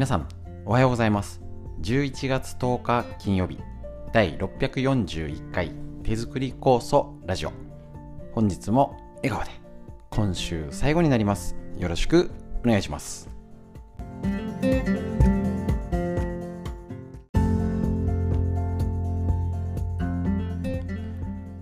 [0.00, 0.26] 皆さん
[0.64, 1.42] おはようございます。
[1.82, 3.58] 11月10日金曜日
[4.14, 5.72] 第641回
[6.04, 7.52] 手作り酵素ラジオ。
[8.32, 9.50] 本日も笑顔で
[10.08, 11.54] 今週最後になります。
[11.76, 12.30] よろしく
[12.64, 13.28] お願いします。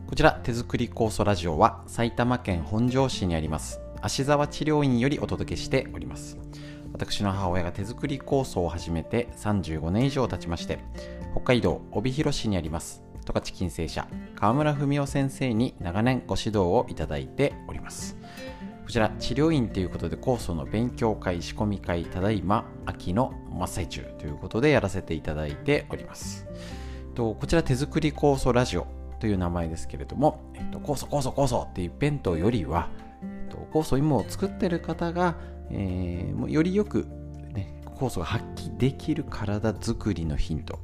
[0.07, 6.39] こちら手作り酵素ラジオは埼玉県本庄市にあります芦沢治療院よりお届けしております。
[6.93, 10.79] 私の母親が手作り酵素を始めて35年以上経ちまして
[11.33, 13.03] 北海道帯広市にあります。
[13.25, 18.17] 十勝金星社川村文夫先生に長年ご指導をいただいております。
[18.85, 26.47] こちら治療院ということで酵素の勉強会仕込み会ただいま秋の真っ最中ということでやらせていただいております。
[27.15, 28.87] とこちら手作り酵素ラジオ
[29.21, 32.89] という名前ですけれども、えっと、酵素酵素酵素っていう弁当よりは、
[33.23, 35.37] えっと、酵素芋を作ってる方が、
[35.71, 37.07] えー、よりよく、
[37.53, 40.79] ね、酵素が発揮できる体づくりのヒント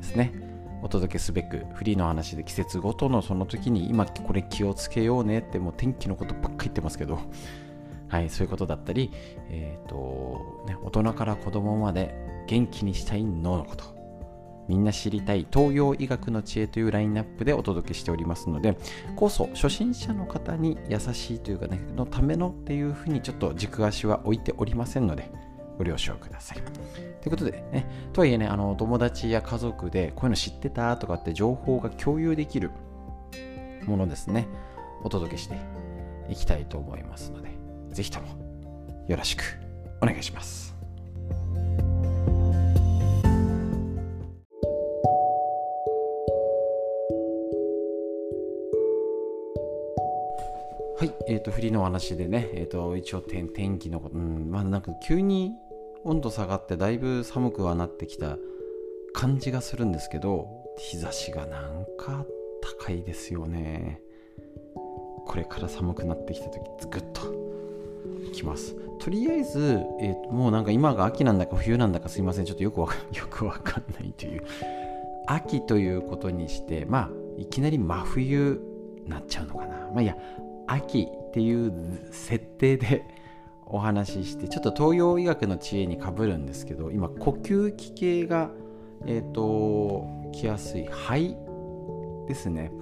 [0.00, 0.46] ですね。
[0.82, 7.18] お届けすべくフリーの話で季節ごとのその時に今これ気をつけようねってもう天気のことばっか言ってますけど。
[8.08, 9.10] はい、そういうことだったり、
[9.50, 12.14] えーとね、大人から子供まで
[12.46, 13.95] 元気にしたい脳のこと。
[14.68, 18.76] みんな知りたい東洋医学の知恵というラインナップでお届けしておりますので、
[19.14, 25.30] こそ初心者の方に優しいというかね、のためのっていうふうにちょっと軸足は置いておりませんので、
[25.78, 26.58] ご了承ください。
[26.58, 32.70] ということでね、とはいえね、あの友達や家族でこういうの知ってたとかって情報が共有できる
[33.86, 34.48] ものですね、
[35.02, 35.56] お届けして
[36.28, 37.50] いきたいと思いますので、
[37.90, 38.26] ぜひとも
[39.06, 39.42] よろしく
[40.02, 40.75] お願いします。
[51.46, 55.52] と、フリーの話でね、えっ、と、一応天、天気のこと、うん、まあなんか急に
[56.04, 58.36] 温度下がってだいぶ寒くはなってきた
[59.14, 62.26] 感じがするんですけど、日差しがなんか
[62.80, 64.00] 高いですよね。
[65.24, 66.60] これから寒くなってきた時、
[66.90, 67.22] ぐっと
[68.32, 68.76] きます。
[68.98, 74.42] とりあえず、えー、もうなんか今が秋なんだか冬なんだかすいません、ちょっとよくわか よくわかんないという。
[75.26, 78.60] 秋ということにして、まあ、いきなり真冬
[79.06, 79.76] なっちゃうのかな。
[79.92, 80.16] まあいや、
[80.66, 83.04] 秋っていう設定で
[83.66, 88.50] お話ししてちょっと東洋医学の知恵にかぶるんですけど今呼吸器系が
[89.04, 91.36] えっ、ー、と来やすい肺
[92.26, 92.72] ですね。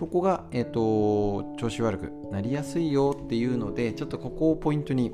[0.00, 5.12] ここが、えーと、調子悪くなりやすいよっていうのでちょっとここをポイントに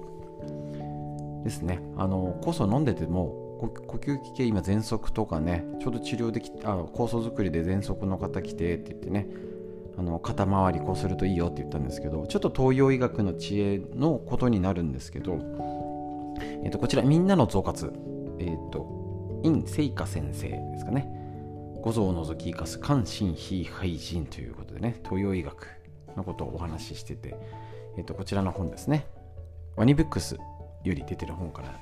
[1.44, 1.82] ですね。
[1.98, 9.28] あの酵素飲んでても呼吸器系今喘息とかねちょうど治療できあ酵素作りで喘息の方来てって言ってね
[9.98, 15.38] あの肩周りこうするといいよって言ったんですけどちょっと東洋医学の知恵のことになるんですけど、
[16.40, 17.92] えー、とこちらみんなの増活
[18.38, 21.14] えっ、ー、と陰聖華先生ですかね。
[21.80, 25.68] 五臓を除き生かす関心非廃人ということでね東洋医学
[26.16, 27.36] のことをお話ししてて、
[27.96, 29.06] えー、とこちらの本ですね。
[29.76, 30.36] ワニブックス
[30.84, 31.80] より出てる本から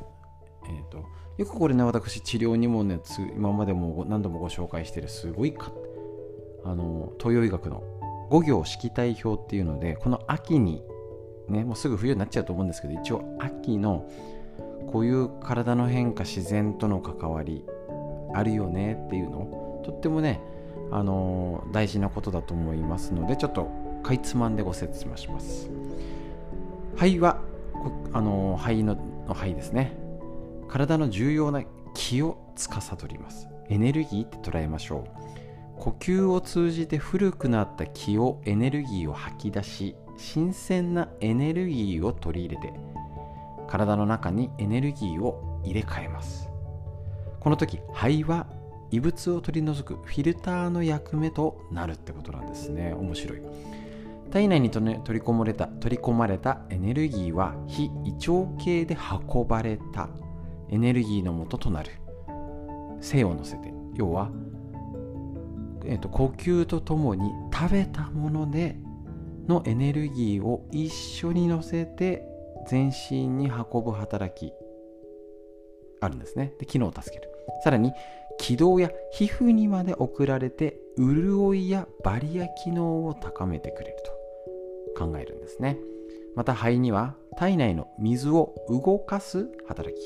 [0.68, 1.04] えーと、
[1.38, 3.00] よくこれね私治療にもね
[3.36, 5.70] 今までも何度もご紹介してるすごいか
[6.64, 7.82] あの東洋医学の
[8.30, 10.82] 5行式体表っていうのでこの秋に
[11.48, 14.08] ねもうすぐ冬になっちゃうと思うんですけど一応秋の
[14.92, 17.64] こういう体の変化自然との関わり
[18.34, 20.40] あるよねっていうのとってもね
[20.90, 23.68] あのー、大事なことだと思いますのでちょっと
[24.02, 25.68] かいつまんでご説明します。
[26.94, 27.40] 肺は
[28.12, 28.94] あのー、肺の
[29.26, 29.96] の肺ですね。
[30.68, 31.62] 体の重要な
[31.94, 33.48] 気を司ります。
[33.68, 35.04] エネルギーって捉えましょう。
[35.78, 42.72] 呼吸を通じて古くなった気をエネルギーを吐き出し新鮮なエネルギーを取り入れて
[43.68, 46.48] 体の中にエネルギーを入れ替えます。
[47.40, 48.46] この時肺は
[48.90, 52.94] 異物を取り除くフィルターの役目となるってことなんですね。
[52.94, 53.42] 面白い。
[54.30, 60.08] 体内に取り込まれた取り込まれたエネルギーは非胃腸系で運ばれた
[60.68, 61.90] エネルギーの元となる。
[63.00, 64.30] 性を乗せて要は
[65.88, 68.76] えーと、呼吸とともに食べたもので
[69.48, 72.24] のエネルギーを一緒に乗せて
[72.68, 74.52] 全身に運ぶ働き
[76.00, 76.52] あるんですね。
[76.58, 77.30] で機能を助ける。
[77.62, 77.92] さらに
[78.38, 83.96] 気道や皮膚にまで送られて潤いやバリア機能を高めてくれる
[84.94, 85.78] と考えるんですね。
[86.34, 90.00] また肺には体内の水を動かす働き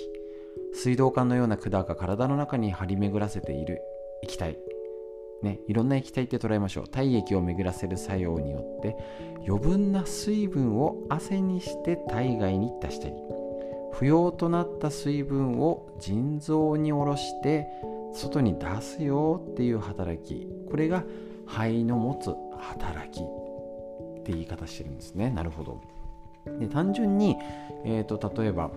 [0.74, 3.80] 水道管のような管が体の中に張り巡らせている
[4.22, 4.56] 液体
[5.42, 6.88] ね、いろんな液体って捉えましょう。
[6.88, 8.96] 体液を巡らせる作用によって
[9.46, 13.14] 余分な水分を汗にして体外に出したり
[13.92, 17.66] 不要となった水分を腎臓に下ろして
[18.12, 20.48] 外に出すよっていう働き。
[20.70, 21.04] これが
[21.46, 25.30] 肺の持つ働きって言い方してるんですね。
[25.30, 25.80] なるほど。
[26.58, 27.36] で単純に、
[27.84, 28.70] えーと、例えば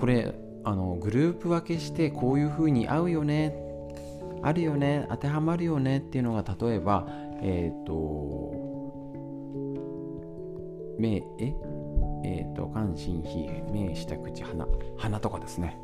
[0.00, 0.34] これ
[0.64, 3.65] あのグループ分けしてこういうふうに合うよね
[4.42, 7.06] あるよね当てはまるよねっていうのが例えば
[7.42, 8.66] えっ、ー、と
[10.98, 11.54] 目え
[12.24, 14.66] えーと、眼心皮目下口鼻
[14.96, 15.78] 鼻とかですね。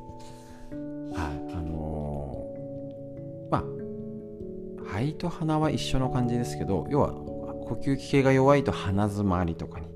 [1.14, 3.64] はいあのー、まあ
[4.84, 9.86] 肺と鼻は一緒の感じですけど要は呼吸器系が弱いと鼻づまりとかに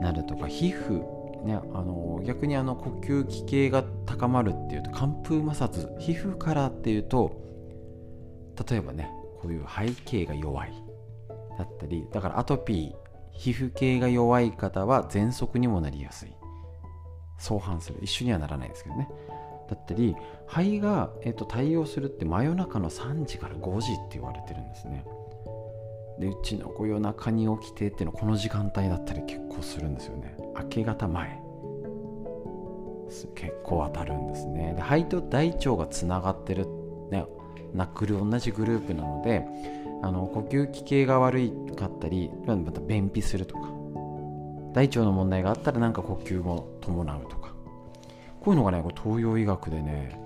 [0.00, 1.02] なるとか皮膚
[1.44, 7.42] ね、あの逆にあの呼吸器系が高まるっていうと寒風摩擦皮膚からっていうと
[8.68, 9.10] 例えばね
[9.40, 10.72] こういう背景が弱い
[11.58, 13.02] だったりだからアトピー
[13.32, 16.32] 皮膚系が弱い方は喘息にもなりやすい。
[17.38, 17.98] 相反する。
[18.02, 19.08] 一緒にはならないですけどね。
[19.68, 20.14] だったり
[20.46, 25.04] 肺が、えっと、対応するって真夜中の3時から5時って言われてるんですね。
[26.22, 30.36] でうちの子夜中に起きてっていうのこの時間帯だったり結構するんですよね。
[30.56, 31.42] 明け方前。
[33.34, 34.72] 結構当たるんですね。
[34.74, 36.66] で肺と大腸がつながってる
[37.10, 37.26] ね
[37.74, 39.44] ナックル同じグループなので
[40.02, 43.72] あの呼吸器系が悪かったりまた便秘するとか。
[44.72, 47.52] 大腸の問題があったらなんか呼吸も伴うとか。
[48.40, 50.18] こういうのがね東洋医学でね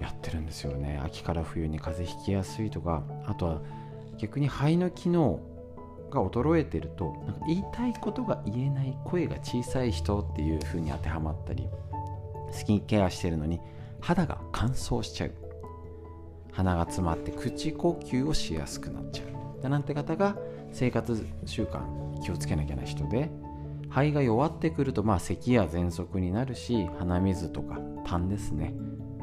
[0.00, 0.98] やってるんですよね。
[1.04, 3.02] 秋から冬に風邪ひきやすいとか。
[3.26, 3.60] あとは
[4.18, 5.40] 逆に肺の機能
[6.10, 11.68] が衰えてるとなんか言いたいことが言えない声が小さい人っていう風に当てはまったり
[12.50, 13.60] スキンケアしてるのに
[14.00, 15.32] 肌が乾燥しちゃう。
[16.52, 19.62] 鼻が詰まって口呼吸をしやすくなっちゃう。
[19.62, 20.36] だなんて方が
[20.72, 21.80] 生活習慣
[22.22, 23.30] 気をつけなきゃな人で
[23.90, 28.74] 肺が弱ってくるとまあ咳や喘息になるし鼻水とか痰ですね。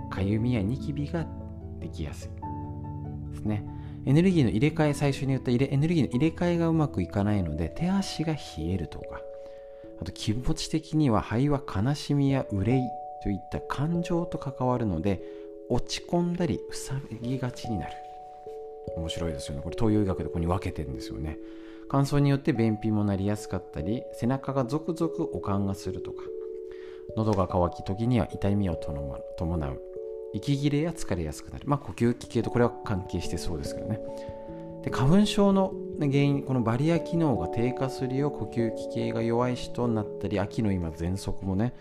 [0.10, 1.26] かゆみやニキビが
[1.80, 3.32] できやすい。
[3.32, 3.66] ですね。
[4.06, 9.20] エネルギーの入れ替え最初に言ったエネルギーの入れ替えがうまくいかないので手足が冷えるとか
[10.02, 12.82] あと気持ち的には肺は悲しみや憂い
[13.24, 15.22] といった感情と関わるので
[15.70, 17.94] 落ち込んだり塞ぎがちになる。
[18.96, 19.64] 面白いですよね。
[19.64, 21.38] これ東洋医学でここに分けてるんですよね。
[21.90, 26.24] 乾燥によって便秘もなりやすかったり背中がゾクゾク悪寒がするとか
[27.16, 29.95] 喉が渇き時には痛みを伴う。
[30.36, 31.64] 息切れや疲れやすくなる。
[31.66, 34.00] まあ呼吸器系とこれは関係してそうですけどね。
[34.84, 41.74] で花粉症の原因このバリア機能が低下するよう呼吸器系が弱い人になったり秋の今喘息もね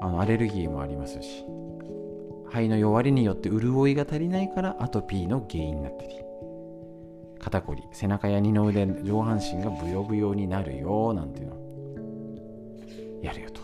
[0.00, 1.44] あのアレルギーもありますし
[2.46, 6.18] 肺の弱りによって潤いが足りないからアトピーの原因になったり。
[7.40, 11.56] 肩こり背中や二の腕上半身がブヨブヨになるよなんていうの
[13.22, 13.60] やるよと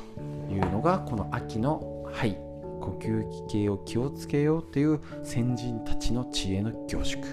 [0.52, 2.53] いうのがこの秋の肺。
[2.84, 3.08] 呼吸
[3.48, 7.24] 器系を気をつけようという先人たちの知恵の凝縮。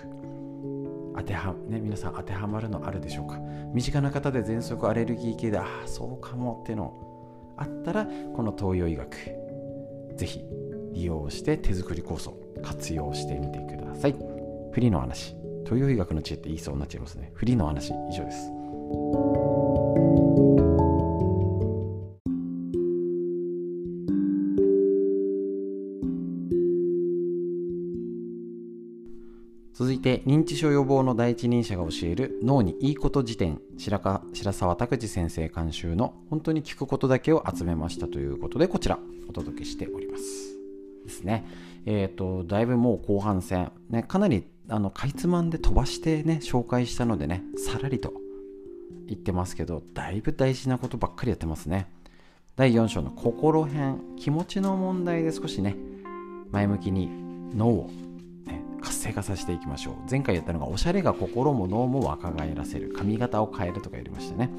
[1.14, 3.38] 当ては、ね、皆さん当てはまるのあるでしょうか？
[3.74, 6.94] 身近な方で喘息アレルギー系でああそうかもっての
[7.58, 9.16] あったらこの東洋医学
[10.16, 10.42] ぜひ
[10.94, 14.16] 利用して手作り酵素活用してみてください。
[14.72, 15.36] フリーの話。
[15.66, 17.32] 東洋医学の知恵って言いそうになっちゃいますね。
[17.34, 17.94] フリーの話。
[18.10, 18.52] 以上です。
[29.82, 40.24] 続いて認知症予防の第一人者が教える脳にいいこと辞典白か白沢拓司先生監修の本当に聞くことだけを集めましたということでこちらお届けしております。
[41.04, 41.48] ですね。
[41.88, 48.14] えっ、ー、とだいぶもう後半戦ねかなりあのかいつまんで飛ばしてね紹介したのでねさらりと
[49.08, 51.92] 言ってますけどだいぶ大事なことばっかりやってますね。
[52.56, 55.76] 第4章の心編気持ちの問題で少しね
[56.52, 57.10] 前向きに
[57.58, 57.90] 脳を
[59.02, 59.96] 活性化させていきましょう。
[60.10, 62.94] 前回やったのがおしゃれが心も脳も若返らせる。
[62.96, 64.52] 髪型を変えるとかやりましたね。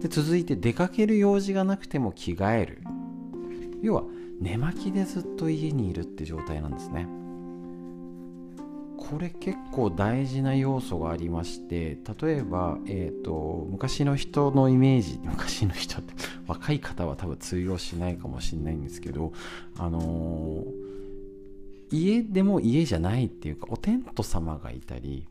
[0.00, 2.82] で続いて出かける用事がなくても着替える。
[3.82, 4.04] 要は
[4.40, 7.08] 寝巻きでずっと家にいるって状態なんですね。
[8.96, 16.14] これ結構大事な要素がありまして例えば、えーと、昔の人のイメージ 昔の人って
[16.46, 19.32] 若い方は多分通用しないかもしれないんですけど
[19.78, 20.79] あのー
[21.90, 25.26] 家でも家じゃないっていうかお天道様がいたり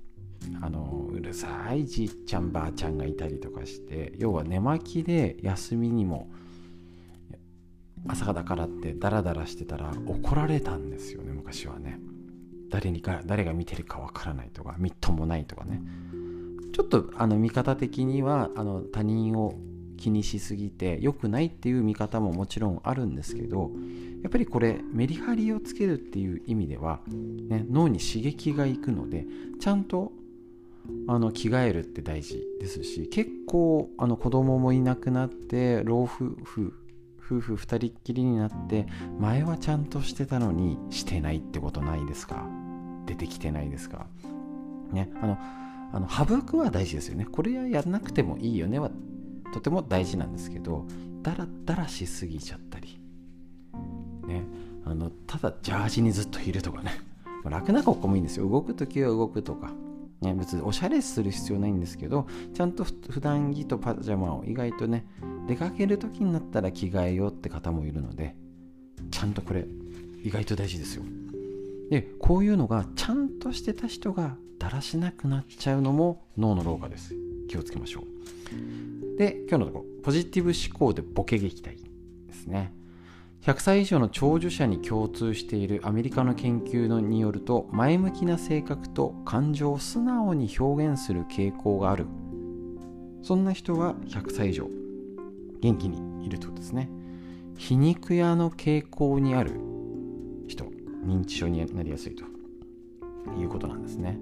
[0.61, 6.29] あのうるさいじいちゃんばあちゃんがいたりとかして要は寝巻きで休みにも
[8.07, 11.99] 朝だからってダラダラしてたら怒られたんですよね昔はね。
[12.69, 15.81] 誰にか誰が見てるかわからないとかみっともないとかね。
[16.71, 19.55] ちょっとあの見方的にはあの他人を
[19.97, 23.71] 気にしすぎて良くないっていう見方ももちろんあるんですけど
[24.21, 29.25] やっぱりこれメリハリをつけるっていう意味では、ね、脳に刺激がいくので
[29.59, 30.11] ちゃんと
[31.07, 36.07] あの着替えるって大事ですし結構あの子供もいなくなって老夫
[36.43, 36.73] 婦
[37.21, 38.87] 夫婦2人っきりになって
[39.19, 42.47] 前はちゃんとしてたのにしてないってことないですか？
[43.05, 44.07] 出てきてないですか？
[44.91, 45.37] ねあの
[45.91, 47.25] あの省くは大事ですよね。
[47.25, 48.91] これはやらなくてもいいよねは
[49.53, 50.85] とても大事なんですけど
[51.23, 52.68] だらだらしすぎちゃったり
[54.29, 54.43] ね
[54.85, 56.91] あのただジャージにずっといるとかね。
[57.45, 58.49] 楽な格好もいいんですよ。
[58.49, 59.71] 動く時は動くとか。
[60.21, 65.05] ね、別におしゃれする必要ないんですけどちゃんと普段着とパジャマを意外とね
[65.47, 68.35] 出かける時になったら着替えようって方もいるので
[69.11, 69.65] ちゃんとこれ
[70.21, 71.03] 意外と大事ですよ。
[71.89, 77.15] でこういうのがちゃんとしてた人がだらしなくなっちゃうのも脳の老化です。
[77.47, 79.17] 気をつけましょう。
[79.17, 81.77] で今日のところポジティブ思考でボケ撃退
[82.27, 82.73] ですね。
[83.41, 92.05] 100歳以上の長寿者に共通しているアメリカの研究によると前向きな性格と感情を素直に表現する傾向がある。
[93.21, 94.67] そんな人は100歳以上。
[95.61, 96.89] 元気にいるということですね。
[97.57, 99.59] 皮肉屋の傾向にある
[100.47, 100.65] 人
[101.05, 102.25] 認知症になりやすいと。
[103.37, 104.17] いうことなんですね。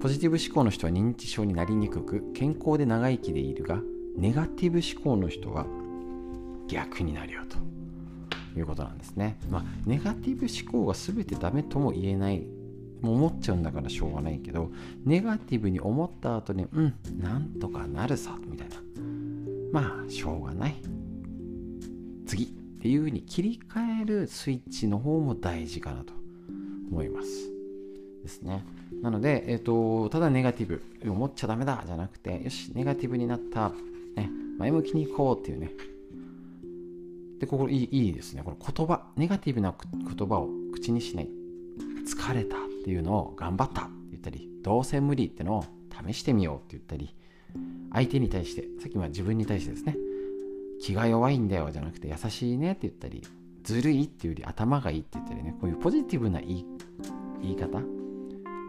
[0.00, 3.80] ポジティブ思考の人は認知症になりにくく健康で長生きでいるが
[4.16, 5.66] ネガティブ思考の人は
[6.66, 7.71] 逆になるよと。
[8.58, 9.38] いうことなんですね。
[9.50, 12.42] まあ、ネガティブ思考が全てダメとも言えない。
[13.00, 14.70] もう思っちゃうんだからしょうがないけど、
[15.04, 18.76] ネガティブに思った後に、うん、なんとかなるさ、みたいな。
[19.72, 20.76] まあ、しょうがない。
[22.26, 22.46] 次っ
[22.80, 26.12] ていうふうに切り替えるスイッチの方も大事かなと
[26.90, 27.28] 思います。
[28.22, 28.64] ですね。
[29.02, 33.72] なので、えっ、ー、と、ただネガティブ、思っちゃダメだじゃなくて、よし、ネガティブになった、
[34.16, 35.72] ね、前向きに行こうっていうね、
[37.42, 38.42] で、ここいいいいですね。
[38.44, 41.28] この言葉、ネガティブな言葉を口にしない。
[42.06, 45.64] 疲れたっていうのを頑張ったって言ったり、どうせ無理ってのを
[46.06, 47.16] 試してみようって言ったり、
[47.92, 49.96] 相手に対して、さっきは自分に対してですね、
[50.80, 53.24] 気が弱いんだよじゃなくて優しいねって言ったり、
[53.64, 56.66] ずるいっていうより頭がいいって言ったりね、こういうポジティブな言い
[57.42, 57.80] 言い方、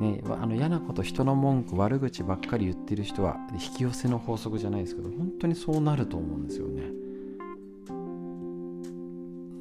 [0.02, 7.04] ね、あの嫌なこと人の文句悪口ばっかり言ってる人は引き寄せの法則じゃないですけど本当にそうなると思うんですよね。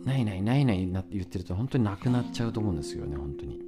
[0.04, 3.60] ないないないないなって言ってると本当になくなっちゃうと思うんですよね本当に。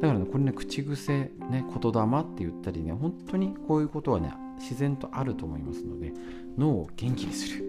[0.00, 6.12] だからねこれね口癖ね言霊って言ったりね本当にこういうことはね自然とあると思いますので
[6.56, 7.66] 脳を元気にする。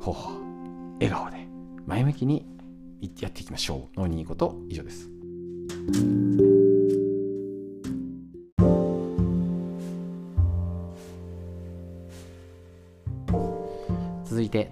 [0.00, 0.32] 方法
[1.00, 1.46] 笑顔で
[1.86, 2.46] 前向きに
[3.20, 4.00] やっていきましょう。
[4.00, 5.10] 脳にいいこと以上です。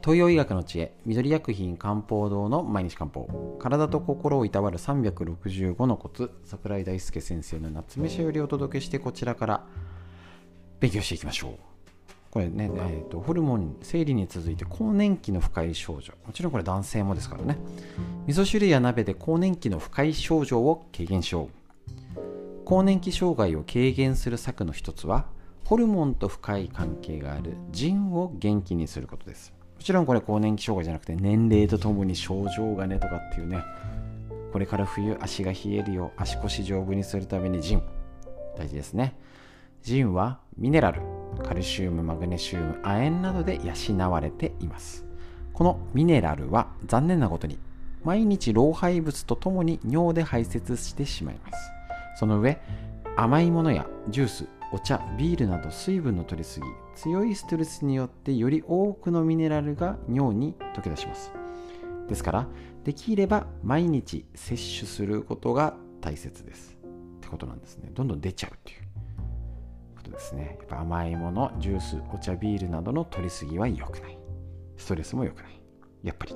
[0.03, 3.57] 東洋医学の知恵緑薬品漢方堂の毎日漢方。
[3.61, 9.65] 体と心をいたわる365のコツ桜井大輔先生の夏目社よりお届けしてこちらから
[10.81, 11.53] 勉強していきましょう。
[12.33, 17.57] これね、えーと、ホルモン生理に続いて更年期の不快症状もちろんこれ男性もですからね。
[18.27, 22.65] 味噌汁や鍋で更年期の不快症状を軽減しよう。
[22.65, 25.27] 更年期障害を軽減する策の一つは
[25.65, 33.65] ホルモンと深い関係がある腎を元気にすることですもちろんこれ更年期障害じゃなくて年齢とともに症状がねとかっていうね。
[34.53, 37.83] これから冬足が冷えるよう足腰丈夫にするために腎
[38.57, 39.17] 大事ですね。
[39.83, 41.03] 腎はミネラル
[41.43, 45.05] カルシウムマグネシウム亜鉛などで養われています。
[45.53, 47.59] このミネラルは残念なことに
[48.05, 51.71] 毎日老廃物とともに尿で排泄してしまいます。
[52.21, 52.61] その上
[53.17, 61.33] 甘いものやジュースお茶ビールなど水分の取りすぎ強いストレスによってより多くのミネラルが尿に溶け出します。
[62.09, 62.49] ですから
[62.83, 64.51] できれば毎日摂
[64.81, 66.77] 取することが大切です。
[67.17, 67.91] ってことなんですね。
[67.93, 68.79] どんどん出ちゃうっていう
[69.97, 70.57] ことですね。
[70.59, 74.19] やっぱ甘いものジュースお茶ビールなどの取りすぎは良くない。
[74.79, 75.61] ストレスも良くない。
[76.03, 76.35] やっぱり。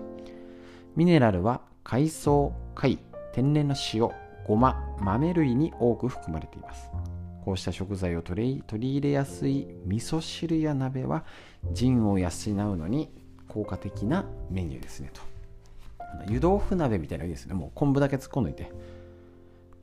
[0.95, 2.99] ミネラルは海藻貝
[3.33, 4.11] 天然の塩
[4.47, 6.90] ごま豆類に多く含まれています。
[7.46, 11.24] こうした食材を取り入れやすい味噌汁や鍋は
[11.70, 12.30] 腎を養う
[12.76, 13.08] のに
[13.46, 15.22] 効果的なメニューですねと。
[16.28, 17.54] 湯豆腐鍋みたいなのいいですね。
[17.54, 18.72] もう昆布だけ突っ込んどいて。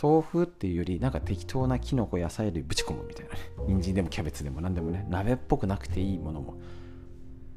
[0.02, 3.40] 豆腐っていうよりなんか適当なきのこ野菜類ぶち込むみたいなね。
[3.66, 5.08] 人参でもキャベツでも何でもね。
[5.10, 6.56] 鍋っぽくなくていいものも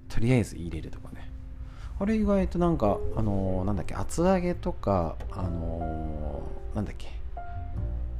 [0.09, 1.29] とりあえず入れるとかね。
[1.99, 7.09] あれ意外となんかあのー、なんだっけ厚揚げとかあのー、なんだっけ。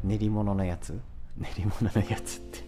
[0.03, 1.01] 練り物のやつ。
[1.39, 2.61] 練り物のやつって。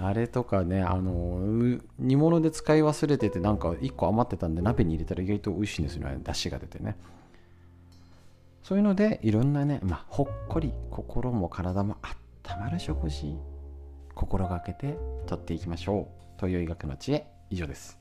[0.00, 6.18] あれとかねあの煮物で使い忘れててなんか1個余ってたんで鍋に入れたら意外と美味しいんですよね。
[6.22, 6.96] 出汁が出てね。
[8.62, 12.10] そういうのでいろんなね、まあ、ほっこり心も体もあっ
[12.42, 13.34] たまる食事
[14.14, 16.38] 心がけてとっていきましょう。
[16.38, 17.97] という医学の知恵以上です。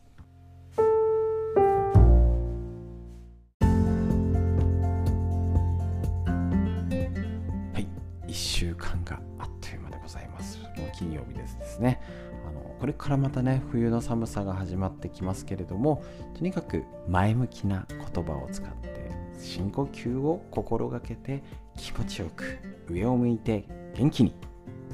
[12.88, 16.02] これからまたね冬の寒さが始まってきますけれども
[16.38, 21.44] とにかく前向きな言葉を使って深呼吸を心がけて
[21.76, 22.46] 気持ちよく
[22.88, 23.66] 上を向いて
[23.98, 24.34] 元気に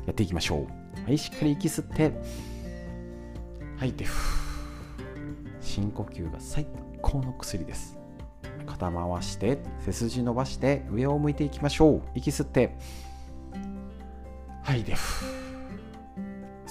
[0.07, 0.65] やっていきましょ
[0.97, 1.05] う。
[1.05, 2.13] はいしっかり息吸って。
[3.77, 4.05] 吐いて
[5.61, 6.65] 深呼吸が最
[7.03, 7.99] 高の薬です。
[8.65, 12.01] 肩回して背筋伸ばして上を向いていきましょう。
[12.15, 12.75] 息吸って。
[14.63, 14.95] 吐いて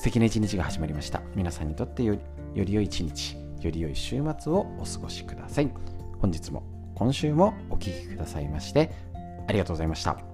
[0.03, 2.21] 素敵な一日が始まりました皆さんにとってより
[2.59, 5.71] より良い一日より良い週末をお過ごしください
[6.19, 6.65] 本日も
[6.97, 8.91] 今週もお聴きくださいまして
[9.47, 10.32] ありがとうございました。